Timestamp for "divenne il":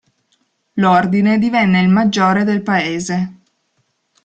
1.37-1.87